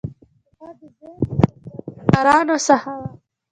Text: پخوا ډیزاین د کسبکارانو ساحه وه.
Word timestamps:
پخوا 0.47 0.69
ډیزاین 0.79 1.17
د 1.27 1.29
کسبکارانو 1.41 2.55
ساحه 2.67 2.93
وه. 3.01 3.07